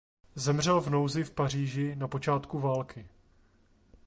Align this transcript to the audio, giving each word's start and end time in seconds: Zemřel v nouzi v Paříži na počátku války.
Zemřel 0.35 0.81
v 0.81 0.89
nouzi 0.89 1.23
v 1.23 1.31
Paříži 1.31 1.95
na 1.95 2.07
počátku 2.07 2.59
války. 2.59 3.07